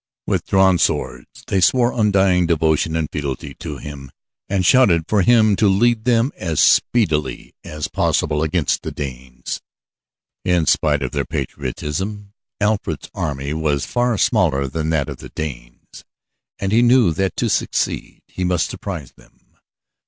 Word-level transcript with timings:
With 0.25 0.47
drawn 0.47 0.79
swords 0.79 1.27
they 1.45 1.61
swore 1.61 1.91
undying 1.93 2.47
devotion 2.47 2.95
and 2.95 3.07
fealty 3.11 3.53
to 3.59 3.77
him 3.77 4.09
and 4.49 4.65
shouted 4.65 5.03
for 5.07 5.21
him 5.21 5.55
to 5.57 5.67
lead 5.69 6.05
them 6.05 6.31
as 6.37 6.59
speedily 6.59 7.53
as 7.63 7.87
possible 7.87 8.41
against 8.41 8.81
the 8.81 8.89
Danes. 8.91 9.61
In 10.43 10.65
spite 10.65 11.03
of 11.03 11.11
their 11.11 11.23
patriotism, 11.25 12.33
Alfred's 12.59 13.11
army 13.13 13.53
was 13.53 13.85
far 13.85 14.17
smaller 14.17 14.65
than 14.65 14.89
that 14.89 15.07
of 15.07 15.17
the 15.17 15.29
Danes, 15.29 16.03
and 16.57 16.71
he 16.71 16.81
knew 16.81 17.13
that 17.13 17.35
to 17.35 17.47
succeed 17.47 18.23
he 18.27 18.43
must 18.43 18.71
surprise 18.71 19.11
them. 19.15 19.51